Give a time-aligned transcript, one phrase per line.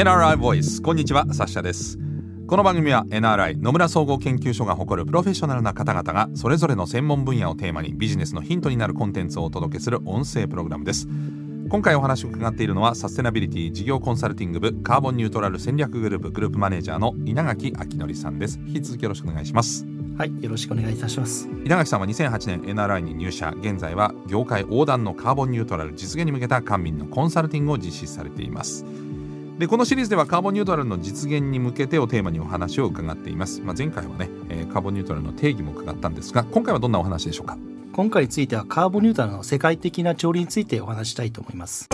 [0.00, 0.80] NRI ボイス。
[0.80, 1.98] こんにちはサッシャです。
[2.46, 11.06] この番組は NRI 野村総合研究所が誇るプロフェッショナルな方々がそれぞれの専門分野をテーマにビジネスのヒントになるコンテンツをお届けする音声プログラムです。
[11.68, 18.58] 今回お話を伺っているのはサステナビリティ事業コンサルティング部カーボンニュートラル戦略グループグループマネージャーの稲垣明則さんです。
[18.64, 19.84] 引き続きよろしくお願いします。
[20.16, 21.46] はいよろしくお願いいたします。
[21.62, 23.52] 稲垣さんは2008年 NRI に入社。
[23.60, 28.86] 現在は業界横断のカーボンニュートラル実現に向けた官民のコンサルティングを実施されています
[29.60, 37.58] でこのシリーズではカーボンニュートラルの実現に向けてをテーマにお話を伺っています、まあ、前回はね、えー、カーボンニュートラルの定義も伺ったんですが今回はどんなお話でしょうか？
[37.92, 41.90] 今回についてはカーボンニュートラルの世界的な調理についてお話したいと思います。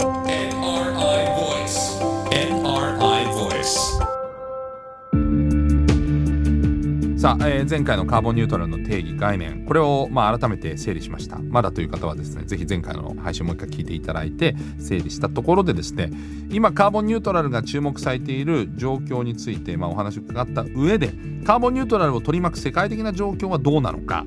[7.26, 11.40] さあ、えー、前回のカーボンニュートラルの定義概念これをまあ改めて整理しました。
[11.40, 16.12] まだという方はですねぜひ前回の配信もう一回聞いていただいて整理したところでですね
[16.52, 21.14] 今カーボンニュートラルが注目されている状況についてまあお話を伺った上で
[21.44, 24.24] カーボンニュートラルを取り巻く世界的な状況はどうなのか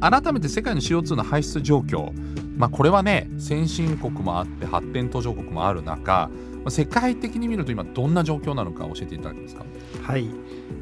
[0.00, 2.10] 改めて世界の CO2 の排出状況
[2.60, 6.30] まあこれはね先進国もあって発展途上国もある中
[6.68, 9.64] 世界的に見ると今どんな状況なのか教えていただけますか？
[10.02, 10.28] はい。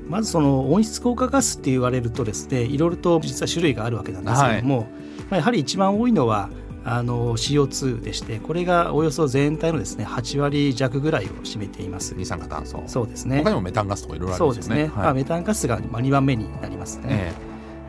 [0.08, 4.92] まずその温室効果ガスって言われるとですねいろいろと実は種類があるわけなんですけれども、はい、ま
[5.30, 6.50] あ、やはり一番多いのは
[6.84, 12.14] あの CO2 でしてこれがおよそ全体のですね8割弱ぐらいを占めています。
[12.16, 12.82] 二酸化炭素。
[12.88, 13.38] そうですね。
[13.38, 14.74] 他にもメタンガスとかいろいろあるんですね。
[14.74, 17.47] そうですね、はい、まあ、メタンガスが2番目になりますね、えー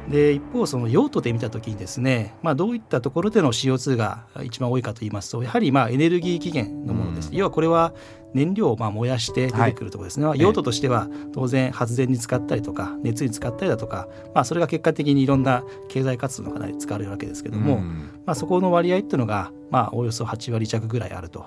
[0.10, 7.94] で一方その用途で見た時にですね、まあ、どういったところでの CO2 が一番多いかといいますとやはりまあエネルギー期限のものです、うん、要はこれは
[8.34, 21.46] 燃料をまあ燃やして出てくるところですね、はい、用途としては当然発電に使ったりとか熱に使ったりだとか、まあ、それが結果的にいろんな経済活動の中で使われるわけですけども、うん、まあ、そこの割合っていうのがまあおよそ8割弱ぐらいあると、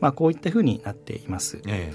[0.00, 1.60] まあ、こういったふうになっています。
[1.66, 1.92] え。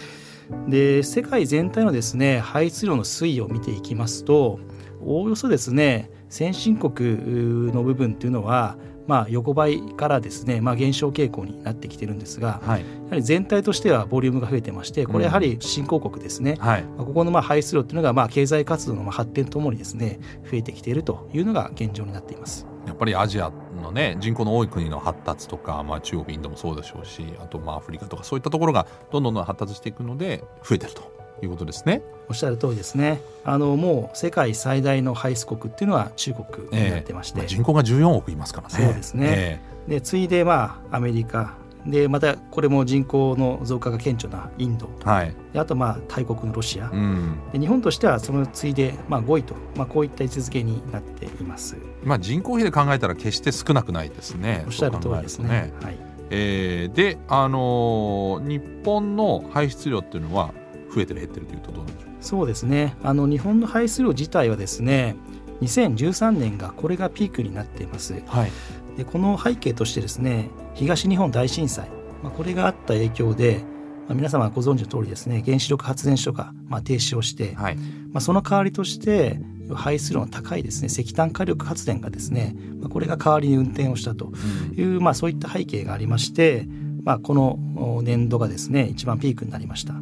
[0.68, 4.60] で世界全体のですね排出量の推移を見ていきますと
[5.02, 8.78] おおよそですね先進国の部分っていうのは
[9.08, 20.20] まあ、横ばいからですね、まあ、減少傾向になってきてるんですが、はい、やはり全体としてはボリュームが増えてましてこれやはり新興国ですね、うんはい、ここのまあ排出量っていうのがまあ経済活動の発展ともにですね
[20.50, 22.66] 増えてきているというのが現状になっています。
[22.88, 32.02] やっぱりアジアのね人口の多い国の発達とか、まあ、中国インドもそうでしょうしあとまあアフリカとかそういったところがどんどん発達していくので増えてるということですね。
[32.30, 33.22] おっしゃる通りですね。
[33.44, 38.86] あのもう世界最大の排出国っていうのは中国になってまして、えーまあ、人口が14億いますからね。
[38.86, 39.26] そうですね。
[39.30, 54.64] えー、で次いでまあアメリカでまたこれも人口の増加が顕著なインド、はい、であとまあ大国のロシア、うん、で日本としてはその次いでまあ5位と、まあ、こういった位置づけになっています、まあ、人口比で考えたら決して少なくないですね。
[54.66, 55.74] おっしゃる通りですね。
[55.82, 55.98] はい
[56.32, 60.52] えー、で、あのー、日本の排出量っていうのは
[60.96, 62.02] 増えてる減ってるというとどうでしょう？
[62.22, 62.96] そうですね。
[63.04, 65.16] あの日本の排出量自体はですね
[65.62, 68.52] 2013年がこれがピークになっています、はい、
[68.98, 71.90] でこの背景としてですね東日本大震災、
[72.22, 73.64] まあ、これがあった影響で、
[74.08, 79.40] まあ、皆様ご存知の通りですね原子力発電所がまあ停止をして、はい、まあ、その代わりとして
[79.74, 84.34] 排出量の高いですね石炭火力発電がですね、まあ、これが代わりに運転をしたと
[84.76, 86.68] いう、うん、まあ、そういった背景がありまして、
[87.04, 89.94] まあ、この年度がですね一番ピークになりました。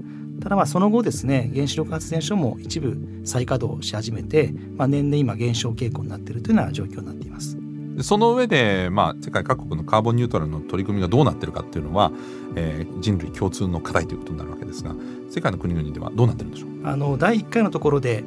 [0.43, 7.57] ただまあその後ですね原子力発電所も一部再稼働し始めて、まあ、年々今減少傾向になっているというような状況になっています。
[8.01, 12.11] その上で、まあ、世界各国のカーボンニュートラルの取り組みがどうなっているかっていうのは、
[12.55, 14.95] えー、人類共通の課題ということになるわけですが
[15.29, 16.87] 世界の国々ではどうなってるんでしょう？
[16.87, 18.23] あの第1回のところで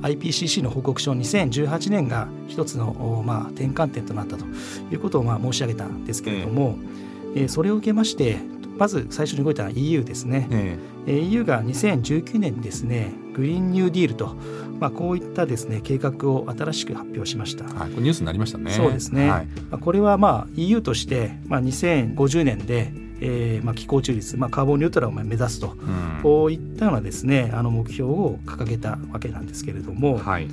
[0.00, 4.46] IPCC の報告書2018年が一つの、まあ、転換点となったと
[4.90, 6.78] いうことを、まあ、申し上げたんですけれども、
[7.36, 8.38] えー、それを受けまして
[8.80, 10.48] まず最初に動いたのは EU ですね、
[11.06, 14.34] えー、EU が2019年にですねグリーンニューディールと、
[14.80, 18.70] まあ、こういったですね計画を新しく発表しました、はい、これニュースになりましたね。
[18.70, 30.48] そうですね、はい、まあ、これはまあ EU として、まあ、2050年でえーまあ、気候中立、まあ、カーボンニュートラルを目指すと、うん、こういったようなですねあの目標を掲げたわけなんですけれども、はい、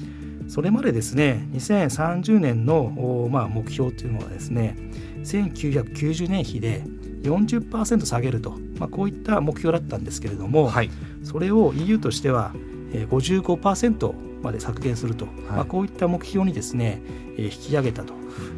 [0.48, 4.78] それまでですね2030年の、まあ、目標というのはですね
[5.24, 6.84] 1990年比で
[7.24, 10.90] 40%下げると、まあ、こういった目標だったんですけれども、はい、
[11.24, 12.54] それを EU としては
[12.94, 17.02] 55%まで削減すると、はい、まあ、こういった目標にですね
[17.38, 18.14] 引き上げたと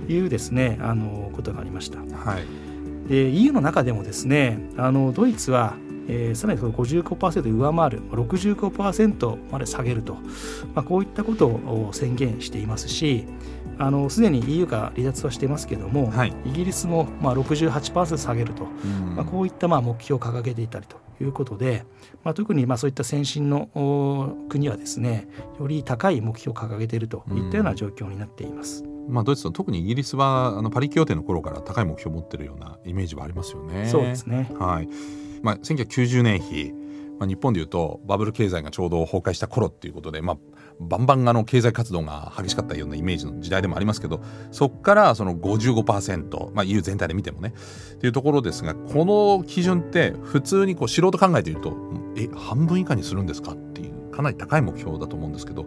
[0.08, 2.00] いうですねあのことがありました。
[2.00, 5.76] はい、で EU の中でもですねあのドイツは
[6.10, 10.16] えー、さらにその55%上回る65%まで下げると、
[10.74, 13.28] まあ、こういったことを宣言していますし
[13.78, 18.66] あのすでに EU が離脱はしていますけれども、はい、イギリスもまあ68%下げると、
[19.16, 21.86] まあ、こういったまあ目標を掲げていたりということで、
[22.24, 25.28] まあ、特にまあそういった先進の国はですね
[25.60, 28.84] より高い目標を掲げているといったような状況になっています。
[29.08, 33.88] まあ、ドイツと特にイギリスはあのパリ協定の頃から高い目標を持っているようなイメージはありますよね。
[33.88, 36.74] そうですね、はいまあ、1990年比
[37.20, 40.38] まあ、日本でいうとバブル経済がちょうど崩壊した頃っていうことで、まあ、
[40.80, 44.22] バンバンあの経済活動が激しかったようなイメージの時代でもありますけど
[44.52, 47.54] そこからその55%、まあ、EU 全体で見てもね
[47.96, 51.76] っていうところですがこの基準って普通にこう素人考えていると
[52.16, 55.66] え半分以下にするんですかっていうかなり高い目標だと思うんですけど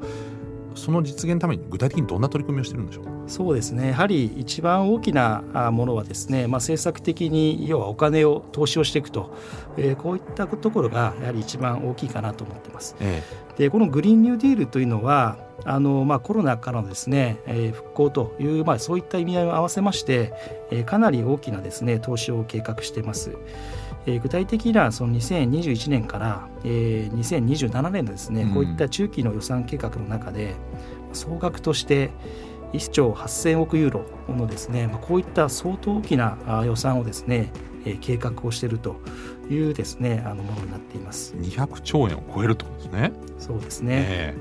[0.74, 5.42] その実現のために具体的にどんな取り組みをしてるんでしょうそうですねやはり一番大きな
[5.72, 9.34] ものはですね、まあ、政策的に要はお金を投資をしていくと、
[9.76, 12.96] えー、こういったところがやはり一番大きいかなと思ってます。
[13.00, 13.22] え
[13.56, 20.32] え、でこのグリーンニューディールというのはあのまあ、コロナからのですね、えー、復興という、まあ、そういった意味合いを合わせまして、
[20.72, 23.36] えー、かなり大きなですね投資を計画しています。
[24.06, 30.54] えー、具体的にはその2021年から、えー、2027年のですね、うん、こういった中期の予算計画の中で
[31.12, 32.10] 総額として
[32.72, 37.52] 1兆8000億ユーロのですね、まあ、こういった相当大きな予算をですね、
[37.84, 38.96] えー、計画をしていると
[39.50, 41.34] いうですねあのものになっています。
[41.34, 43.12] 200兆円を超えるとですね。
[43.38, 44.34] そうですね、え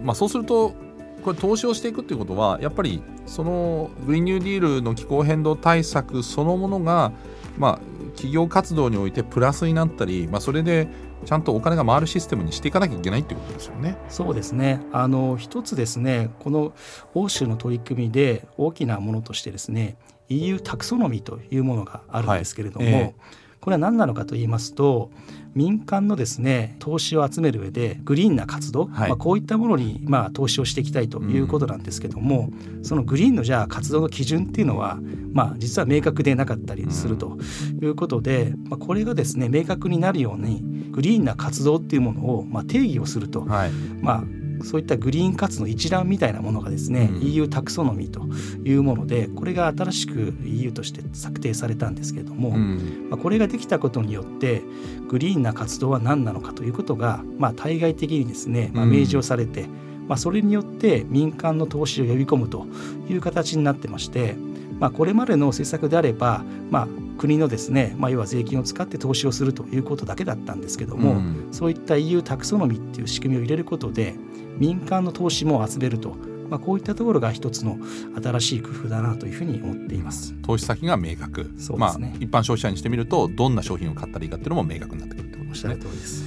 [0.00, 0.74] ー、まあ、そうすると
[1.22, 7.12] これ投資をしていくということはやっぱりそのグリーンニューディールの気候変動対策そのものが
[7.58, 7.80] まあ
[8.10, 10.88] 企業活動においてプラスになったり、まあ、それで
[11.24, 13.96] ちゃんとお金が回るシステムにしていかなきゃいけないっていうことですよね。
[14.08, 14.80] そうですね。
[14.92, 16.72] あの一つですね、この
[17.14, 19.96] 欧州の取り組みで大きなものとしてですね、
[20.28, 25.10] EU タクソノミーというものがあるんですけれども、はいえーこれは何なのかと言いますと
[25.56, 34.98] 民間のですね投資を集める上でグリーンな活動、はい、まあ、こういったものにまあ投資をしていきたいということなんですけども、うん、そのグリーンのじゃあ活動の基準っていうのは、
[35.32, 37.38] まあ、実は明確でなかったりすると
[37.82, 43.70] いうことで、まあ、これがですね明確になるようにグリーンな活動っていうものをまあ定義をすると、はい、
[44.02, 44.24] まあ
[44.64, 48.26] そういったグリーン活の一覧みたいなものがですね、うん、EU タクソノミーと
[48.68, 54.62] いうものでこれが新しく EU として策定されたんですけれども、うん、まあ、これができたことによって
[55.08, 62.66] グリーンな活動は何なのかということが、まあ、対外的にですね、まあ、明示をされて、うん、まあ、それによって民間の投資を呼び込むと
[63.08, 64.34] いう形になってまして、
[64.78, 74.14] まあ、これまでの政策であれば、まあ、国のですね、まあ、要は税金を使って投資をするということだけだったんですけども、うん、そういった EU タクソノミーっていう仕組みを入れることで
[74.58, 76.16] 民間の投資も集めると、
[76.48, 77.78] まあ、こういったところが一つの
[78.22, 80.34] 新しい工夫だなというふうに思っています。
[80.42, 81.50] 投資先が明確。
[81.58, 85.74] そうですね、まあ、一般消費者にしてみるとどんな商品を買ったらいいかっていうのも明確になってくるってことですね。
[85.74, 86.24] おっしゃる通りです。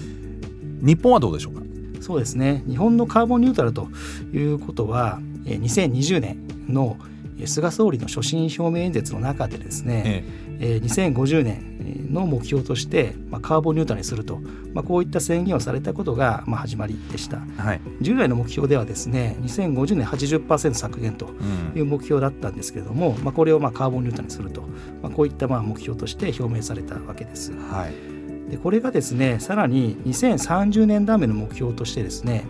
[0.82, 1.62] 日本はどうでしょうか？
[2.02, 2.64] そうですね。
[2.68, 3.88] 日本のカーボンニュートラルと
[4.34, 6.38] いうことは2020年
[6.68, 6.98] の
[7.46, 10.49] 菅総理の所信表明演説の中でですね、ええ。
[10.49, 14.40] ー、2050年の目標として、まあ、カーボンニュートラルにすると、
[14.74, 21.30] まあ、こういった宣言をされたことが、まあ、始まりでした、はい、従来の目標ではですね2050年80%削減と
[21.76, 24.62] いう目標だったんですけれども、うん、まあ、これをまあカーボンニュートラルにすると、
[25.02, 27.54] まあ、こういったまあ目標として表明されたわけです。
[27.54, 28.52] はい。
[28.52, 32.46] でこれがですねさらに2030年ダメの目標としてですね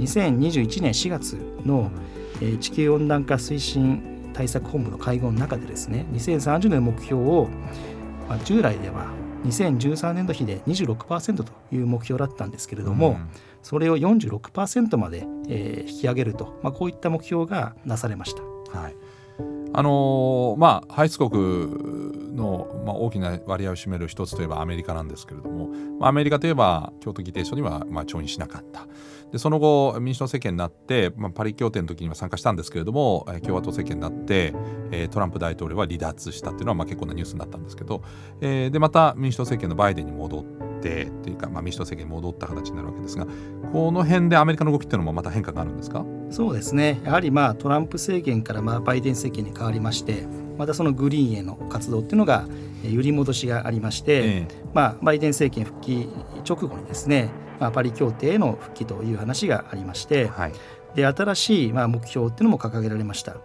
[0.00, 1.92] 2021年4月の、
[2.40, 7.48] えー、地球温暖化推進対策本部の会合の中でですね2030年の目標を、
[8.28, 9.06] まあ、従来では
[9.44, 13.28] 2013年度比で26%という目標だったんですけれども、うん、
[13.62, 18.42] それを46%まで、えー、引き上げると、まあ、こういった目標がなされました。
[18.78, 18.96] はい。
[19.76, 21.30] あのー、まあ、排出国
[22.36, 28.86] の、まあ、大きな割合を占める一つといえばアメリカなんですけれども、まあ、アメリカといえば京都議定書には、まあ、調印しなかった
[29.34, 34.54] でその後民主党政権になって、まあ、パリ協定の時には参加したんですけれども共和党政権になって、
[34.92, 38.04] えー、トランプ大統領は離脱したっていうのは、まあ、結構なニュースになったんですけど、
[38.40, 40.44] えー、でまた民主党政権のバイデンに戻っ
[40.80, 43.26] てっていうか、まあ、民主党政権に戻った形になるわけですが
[43.72, 46.06] この辺でアメリカの動きっていうのもまた変化があるんですか？
[46.30, 47.00] そうですね。
[47.04, 52.46] やはりまあトランプ政権からまあバイデン政権に変わりましてまたそのグリーンへの活動っていうのが
[52.84, 56.08] 揺り戻しがありまして、ええ、まあ、バイデン政権復帰
[56.48, 57.30] 直後にですね
[57.64, 60.52] まあ、パリ協定への復帰という話がありまして、はい、
[60.94, 63.38] で新しいまあ目標っていうのも掲げられました。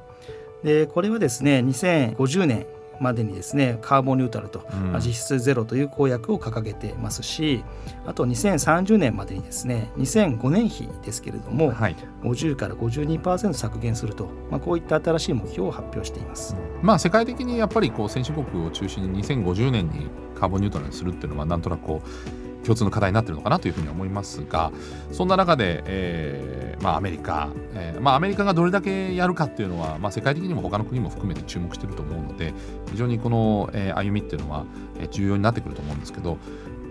[0.62, 2.66] でこれはですね2050年
[3.00, 7.64] までにですねカーボンニュートラルと、うん、実質ゼロという公約を掲げてますし
[8.06, 24.72] あと2030年までにですね2005年比ですけれども、はい、50から52%削減すると、まあ、こういった新しい目標を発表しています、うん、まあ、世界的にやっぱりこう先進国を中心に2050年にカーボンニュートラルにするっていうのはなんとなくこう共通の課題になっているのかなというふうに思いますが
[25.12, 32.54] そんな中で、えーまあ、アメリカ、えーまあ、アメリカがどれだけやるかっていうのは、まあ、世界的にも他の国も含めて注目していると思うので
[32.92, 34.66] 非常にこの、えー、歩みっていうのは
[35.12, 36.38] 重要になってくると思うんですけど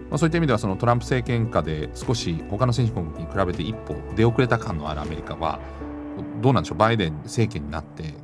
[0.09, 5.61] まあ、そういった意味ではそのトランプ政権下で少し他の先進国に比べて一歩出遅れた感のあるアメリカは
[6.41, 6.79] どうなんでしょう？
[6.79, 8.15] バイデン政権になって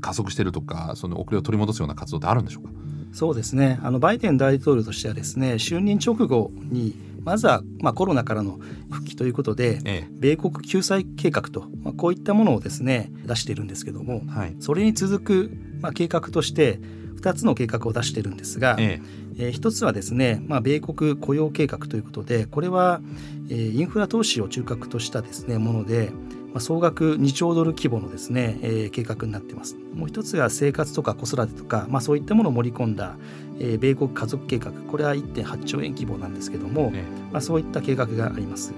[0.00, 2.70] 加速してるとかその遅れを取り戻すような活動ってあるんでしょうか？
[3.12, 3.78] そうですね。
[3.82, 8.58] あのバイデン大統領としてはですね就任直後にまずは、まあ、コロナからの
[8.90, 15.50] 復帰ということで、ええ、米国救済計画と、まあ、こういったものをですね出しているんですけども、はい、それに続く、
[15.80, 16.80] まあ、計画として
[17.20, 19.22] 2つの計画を出しているんですが、ええ。
[19.38, 23.00] えー、1つはですね、まあ、米国雇用計画ということでこれは、
[23.48, 26.10] えー、インフラ投資を中核としたですねもので、
[26.52, 29.76] まあ、総額2兆ドル規模のですね、えー、計画になっています。
[29.94, 33.16] もう一つが生活とか子育てとか、まあ、そういったものを盛り込んだ、
[33.58, 38.74] えー、米国家族計画これは1.8兆円規模なんですけども、ね、まあ、そういった計画があります。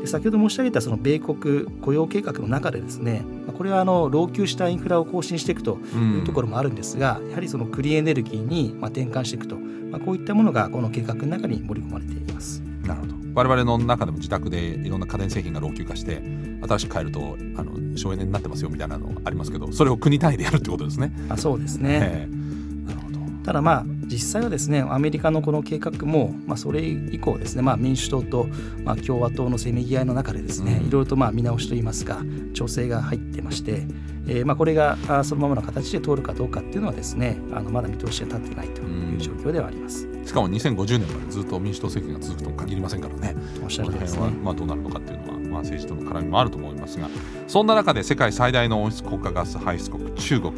[0.00, 3.24] で先ほど申し上げたその米国雇用計画の中でですね
[3.56, 12.60] これはあの老朽したインフラを更新していくというところもあるんですが、うん、やはりそのクリーンエネルギーにまあ転換していくと、まあ、こういったものがこの計画の中に盛り込まれています。
[12.84, 16.20] なるほど我々の中でも自宅でいろんな家電製品が老朽化して
[16.66, 21.12] 新しく変えるとあの省エネになってますよみたいなのありますけどそれを国単位でやるってことですね。
[21.28, 22.28] あそうですね、
[22.84, 23.18] なるほど。
[23.44, 28.48] ただまあ実際はですねアメリカのこの計画も、まあ、それ以降ですね、まあ、民主党と、
[28.82, 32.22] まあ、共和党のせめぎ合いの中でですね、うん、いろいろとまあ見直しといいますか
[32.54, 33.86] 調整が入ってまして、
[34.26, 40.06] えー、まあこれがそのままの形で通るかどうかっていうのはですねあのまだ見通しが立ってないという状況ではあります。
[40.06, 43.34] うん、しかも2050年までずっと民主党政権が続くとも限りませんからね。
[43.62, 44.28] おっしゃるですね。
[44.44, 47.08] まあどうなるのかっていうのは、まあ、政治との絡みもあると思いますが
[47.46, 50.52] そんな中で世界最大の温室効果ガス排出国中国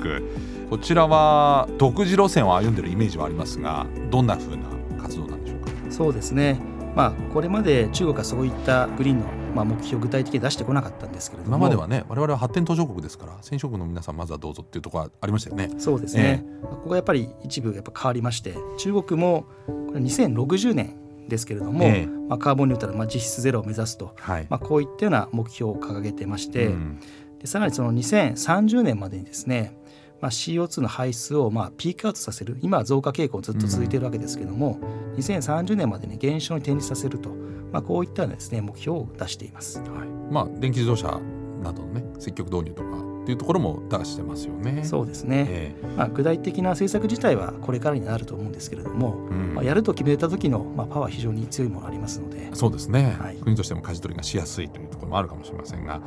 [0.68, 4.64] こちらは独自路線を歩んでいるイメージはありますがどんなふうな
[5.00, 5.70] 活動なんでしょうか？
[5.90, 6.58] そうですね
[6.96, 11.56] まあ、これまで中国はそういったグリーンのまあ目標を具体的に出してこなかったんですけれども。
[11.56, 15.70] 今まではね我々は発展途上国ですから先進国の皆さんまずはどうぞっていうところはありましたよね。
[15.78, 20.96] そうですね、えー、ここがやっぱり一部やっぱ変わりまして中国もこれ2060年
[21.28, 27.00] ですけれども、えー、まあ、カーボンニュートラル、まあ、実質ゼロを目指すと、はい、まあ、こういったような目標を掲げてまして、うん、
[27.38, 29.79] でさらにその2030年までにですね
[30.20, 37.30] まあ、CO2 の排出をまあピークアウトさせる今は増加傾向ずっと続いているわけですけれども、うん、2030年までに減少に転じさせると、
[37.72, 39.80] まあ、こういったですね目標を出しています。
[39.80, 41.20] はいまあ、電気自動車
[41.62, 44.82] などのね積極導入とかっていうところも出してますよね。
[44.84, 45.46] そうですね。
[45.48, 52.48] えー、まあ具体的な政策自体はこれからになると思うんですけれども、うん、まあやると決めた時のまあパワー非常に強いものありますので。
[52.54, 53.16] そうですね。
[53.20, 56.00] はい、国としても舵取りがしやすいというところもあるかもしれませんが、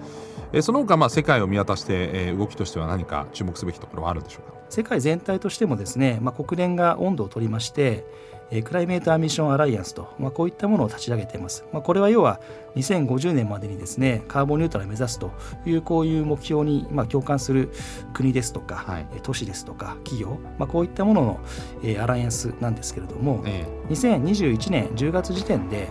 [0.54, 4.58] えー、その他まあ世界を見渡して、えー、動きとしては何か注目すべきところはあるんでしょうか？
[4.70, 8.06] 世界全体としてもですね、まあ国連が温度を取りまして。
[8.52, 11.66] えクライメート・アミッション・アライアンスと、まあ、こういったものを立ち上げています。
[11.74, 12.40] まあ、これは要は
[12.76, 15.32] 2050年までにですねカーボンニュートラルを目指すと
[15.66, 17.72] いうこういう目標に、まあ、共感する
[18.14, 21.40] 国ですとか、はい、都市ですとか企業、まあ、こういったものの、
[21.84, 25.88] えー、アライアンスなんですけれども、ええ、2021年10月時点で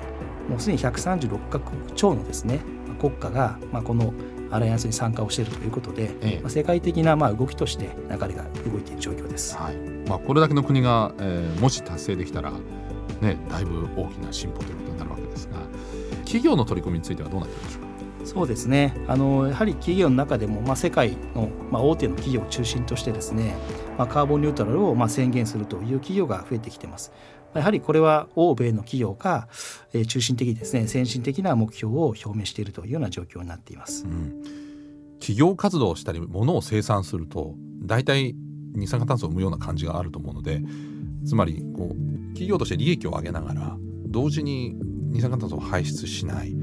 [0.49, 2.61] もうすでに136カ国超のですね
[3.01, 4.13] 国家が、まあ、この
[4.53, 9.57] アライアンスに参加をしているということで、ええ、まあ、世界的なまあ動きとして流れが動いている状況です。
[9.57, 9.77] はい
[10.09, 12.53] まあ、これだけの国が、えー、もし達成できたら、
[13.21, 15.59] ね、だいぶ大きな進歩ということになるわけですが
[16.25, 17.93] 企業の取り組みについてはどうなっているでしょうか？
[18.25, 23.57] そうですねあのやはり企業の中でも、まあ、世界の、まあ、大手の企業を中心としてですね、
[23.99, 27.13] まあ、カーボンニュートラルをまあ宣言するという企業が増えてきています。
[27.55, 29.49] やはりこれは欧米の企業が
[30.09, 34.05] 中心的にですね先進的な目標を表明しているというような状況になっています。
[34.05, 34.43] うん、
[35.21, 38.35] 企業活動をしたり物を生産すると大体
[38.75, 40.63] 二酸化炭素を生むような感じがあると思うので
[41.27, 41.97] つまりこう
[42.29, 44.75] 企業として利益を上げながら同時に
[45.11, 46.55] 二酸化炭素を排出しない。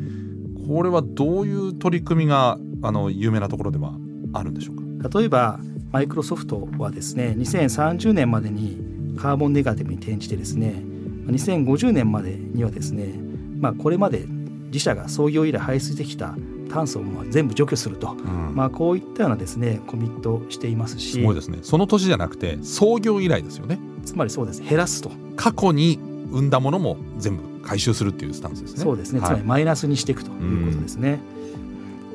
[0.68, 3.94] これはどういう取り組みがあの有名なところでは
[4.34, 5.20] あるんでしょうか？
[5.20, 5.60] 例えば
[5.92, 8.89] マイクロソフトはですね2030年までに
[9.20, 10.82] カーボンネガティブに転じてですね
[11.28, 13.14] 2050年までにはですね、
[13.60, 14.26] まあ、これまで
[14.68, 16.36] 自社が創業以来排出してきた
[16.72, 21.60] 炭素を全部除去すると、うん、まあ、こういったようなですねコミットしていますしすごいですね。
[21.64, 23.80] その年じゃなくて創業以来ですよね。
[24.06, 24.62] つまりそうです。
[24.62, 25.12] 減らすと。
[25.36, 26.00] 過去に
[26.32, 28.84] 生んだものも全部回収するっていうスタンスですね。
[28.84, 31.20] そうですね、はい、つまりマイナスにしていくということですね、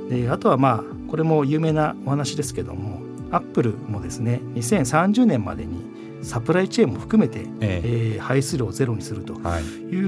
[0.09, 3.01] うん、であとはまあこれも有名なお話ですけども
[3.33, 5.94] アップルもですね2030年までに
[6.25, 8.15] サプライチェーンも含めて、ええ。
[8.15, 9.37] えー、排出量をゼロにするとい。
[9.37, 9.63] う、はい、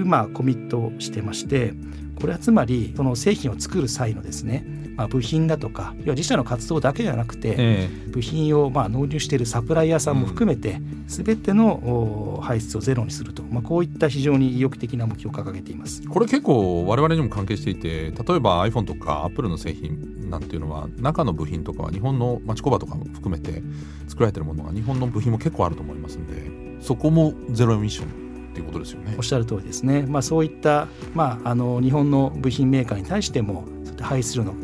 [0.05, 1.75] まあ、コミットをしてまして
[2.17, 4.65] これはつまりその製品を作る際のですね
[4.97, 16.03] まあ、部品だとか要は自社の活動だけではなくて、えー、部品をまあ納入しているサプライヤーさんも含めて、すべての排出をゼロにすると、まあ、こういった非常に意欲的な目標を掲げています。
[16.09, 23.63] これ結構我々にも関係していて例えば iPhone とか Apple の製品なんていうのは中の部品とかは日本の町工場とかも含めて
[24.09, 28.26] 作られてるものが日本の部品も結構あると思いますんでそこもゼロエミッション
[28.57, 29.15] っていうことですよね。
[29.19, 30.07] おっしゃる通りですね。
[30.09, 33.65] まあそういった、まあ、あの日本の部品メーカーに対しても
[34.01, 34.55] 排出量の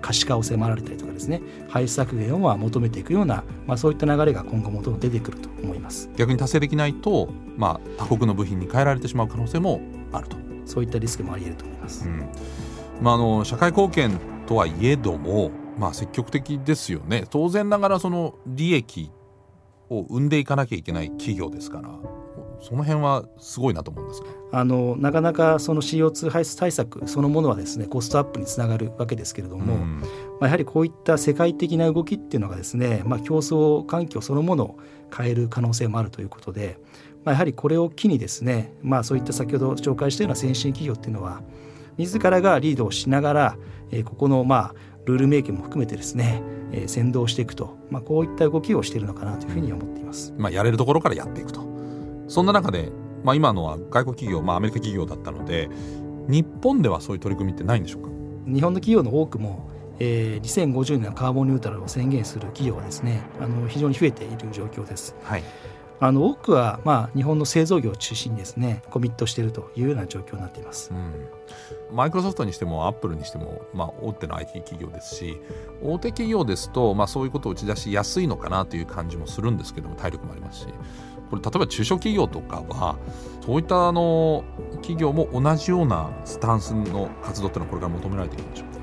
[0.00, 6.10] 可視化を迫られたりとかですね排出削減を求めていくような、まあ、そういった流れが今後もどんどん出てくると思います。
[6.16, 9.80] 逆に達成できないと、まあ、他国の部品に変えられてしまう可能性も
[10.12, 10.36] あると。
[10.64, 12.28] そういったリスクもあり得ると思います、うん。
[13.00, 17.24] まあ、あの社会貢献とはいえども、まあ、積極的ですよね。
[17.30, 19.12] 当然ながらその利益
[19.88, 21.90] を生んでいかなきゃいけない企業ですから
[22.66, 30.06] その辺はすごいなと思うんですあのなかなかその CO2 排出対策そのものはですねコストアップにつながるわけですけれども、うん、ま
[30.40, 34.78] あ、やはりこういった世界的な動きっていうのがですね、まあ、競争環境そのものを
[35.16, 36.80] 変える可能性もあるということで、
[37.24, 41.42] まあ、やはりこれを機にですね、まあ、そういった先ほど紹介したような先進企業っていうのは
[41.98, 43.56] 自らがリードをしながら、
[43.92, 46.42] えー、ここのまあルールメイキングも含めてですね、
[46.72, 50.34] えー、先導していくと、まあ、こういった動きをしているのかなというふうに思っています。
[50.36, 51.65] まあ、やれるところからやっていくと
[52.28, 52.90] そんな中で、
[53.24, 55.68] まあ、今のは外国企業、まあ、アメリカ企業だったので
[56.28, 58.08] 日本ではそういう取り組みってないんでしょうか？
[58.46, 65.14] 日本の企業の多くもえー、2050年のカーボンニュートラルを宣言する企業はですねあの非常に増えている状況です。
[65.22, 65.42] はい。
[65.98, 75.40] あの多くは、まあ、日本の製造業を中心にですねコミットしているというような状況になっています、うん、マイクロソフトにしてもアップルにしても、まあ、大手の IT 企業ですし
[75.82, 80.66] 大手企業ですと、まあ、そういうことを打ち出しやすいのかなという感じもするんですけども体力もありますし
[81.30, 82.96] これ例えば中小企業とかは
[83.44, 84.44] そういったあの
[84.76, 88.76] 企業も同じようなスタンスの活動っていうのはこれから求められているんでしょうか？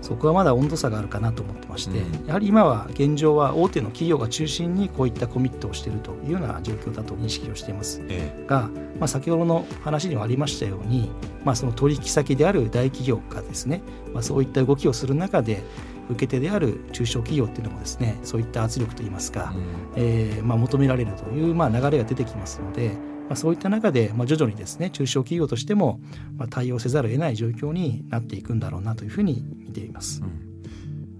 [0.00, 11.10] そこはまだ温度差があるかなと思ってまして、うん、やはり今は現状は大手の企業が中心にこういったコミットをしているというような状況だと認識をしています、ええ、が、まあ、先ほどの話にもありましたように、
[11.44, 13.82] まあ、その取引先である大企業がですね、
[14.14, 15.62] まあ、そういった動きをする中で
[16.10, 19.62] 受け手である中小企業っていうのもですねそういった圧力といいますか、うん、
[19.96, 22.90] えー、まあ、求められるというまあ流れが出てきますので、
[23.28, 26.00] まあ、そういった中で、まあ、徐々にですね中小企業としても、
[26.36, 30.22] まあ、対応せざるを得ない状況になっていくんだろうなというふうに見ています。
[30.22, 30.48] うん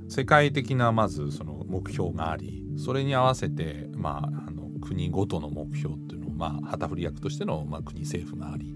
[0.09, 8.75] 世界的なまずその目標がありそれに合わせて、まあ、あの国ごとの目標っていうのを、まあ、旗振り役としての、まあ、国政府があり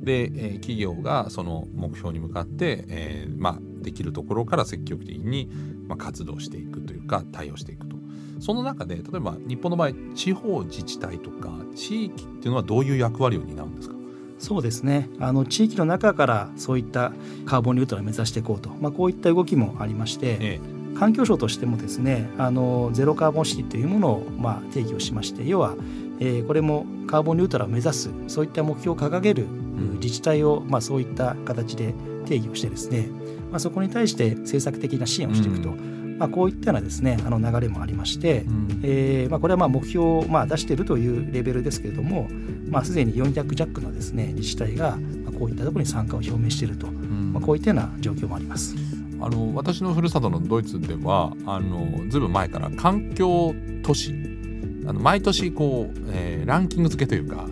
[0.00, 5.50] で、えー、企業がその目標に向かって、えーまあ、できるところから積極的に、
[5.86, 7.96] まあ、活動していくというか対応していくと。
[8.40, 13.94] その中で例えば日本の場合地方自治体とか地域っていうのはどういう役割を担うんですか？
[14.38, 15.10] そうですね。
[15.18, 17.12] あの地域の中からそういった
[17.44, 20.60] カーボンニュートラルを目指していこうと、まあ、こういった動きもありまして、ええ、
[20.98, 25.74] 環境省としてもですねあのゼロカーボンシティというものを、まあ、定義をしまして要は、
[26.20, 29.46] えー、これもカーボンニュートラルを目指すそういった目標を掲げる
[30.00, 31.94] 自治体を、まあ、そういった形で
[32.26, 33.08] 定義をしてですね、
[33.50, 35.70] まあ、そこに対して政策的な支援をしていくと。
[35.70, 42.28] うんまあ、こういったようなですねあの流れもありまして、うん、えー、まあ、これはまあ目標をまあ出しているというレベルですけれども、
[42.68, 44.98] まあ、すでに400弱のですね自治体が
[45.38, 48.74] こういったところに参加を表明していると、うん、まあ、こういったような状況もあります。
[49.22, 54.14] あの私のふるさとのドイツではあのずいぶん前から環境都市
[54.86, 57.46] あの毎年こう、えー、ランキング付けというか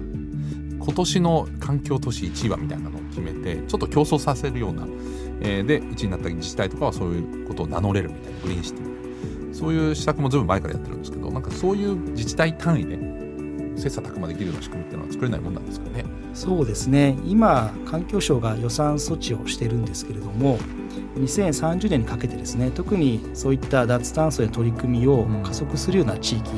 [0.89, 4.87] 今年の環境都市1位はみたいなのを決めてちょっと競争させるような、
[5.43, 12.97] えー、で1位になった自治体とかはそういうことを名乗れるみたいなグリーンシティそういう施策もずいぶん前からやってるんですけどなんかそういう自治体単位で
[13.77, 16.05] 切磋琢磨できるような仕組みっていうのは作れないもんなんですかね。
[16.33, 17.19] そうですね。
[17.27, 20.59] 今環境省が予算措置をしてるんですけれども
[21.17, 26.51] 2030年にかけてですね特にそういった脱炭素への取り組みを加速するような地域、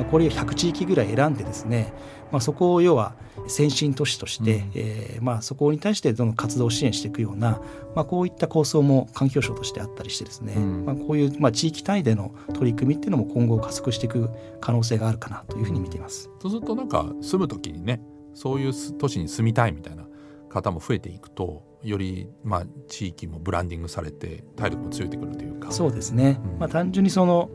[0.00, 1.94] うん、これを100地域ぐらい選んでですね、
[2.30, 3.14] まあ、そこを要は
[3.50, 7.60] 先進都市として、うん、えー、まあ、そこに対してどの活動を支援していくような、
[7.94, 16.30] まあ、こういった構想も環境省としてあったりしてですね、うん、まあ、こういう、まあ、地域単位での取り組みっていうのも今後加速していく可能性があるかなというふうに見ています。
[16.40, 18.00] そうするとなんか住む時にね
[18.34, 20.06] そういう都市に住みたいみたいな
[20.48, 25.72] 方も増えていくとよりまあ地域もブランディングされて体力も強いてくるというか。
[25.72, 27.50] そうですね、うん、まあ、単純にその、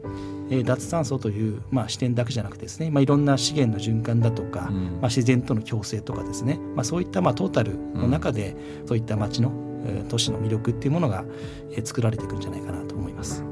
[0.49, 9.51] えー、脱炭素という、まあ、視点だけじゃなくてですね、まあ、いろんな資源の循環だとか、うん、まあ、自然との共生とかですね、まあ、そういった、まあ、トータルの中で、うん、そういった町の、
[9.85, 11.25] えー、都市の魅力っていうものが、
[11.71, 13.43] えー、作られていくんじゃないかなと思います。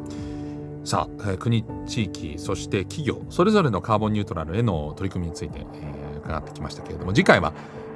[0.83, 7.53] さあ、えー、国地域そして企業それぞれのカーボンニュートラルへの取り組みについて、えー、伺ってきましたけれども次回は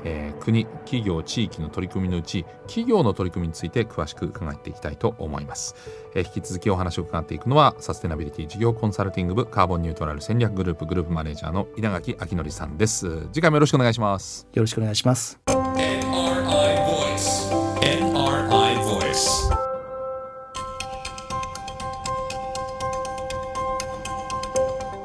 [0.08, 5.76] えー、国企業地域の取り組みのうち企業の取り組みについて詳しく伺っていきたいと思います、
[6.16, 13.28] えー、引き続きお話を伺っていくのはサステナビリティ事業コンサルティング部カーボンニュートラル戦略グループグループマネージャーの稲垣明則さんです。
[13.34, 14.48] 次回もよろしくお願いします。
[14.54, 15.67] よろしくお願いします。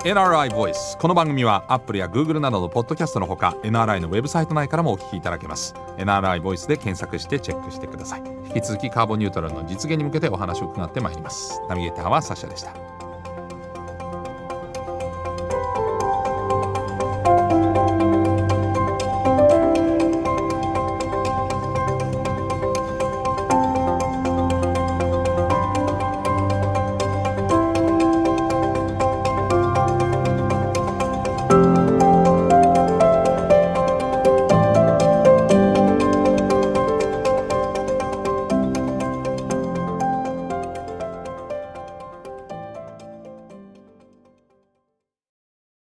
[0.04, 5.74] NRI Voice この番組はアップルやグーグルなどのポッドキャストのほか NRI のウェブサイト内からもお聞きいただけます。
[5.96, 8.22] NRI Voice で検索してチェックしてください。
[8.48, 11.62] 引き続きカーボンニュートラルの実現に向けてお話を伺ってまいります。
[11.68, 12.91] ナビゲーターはサシャでした。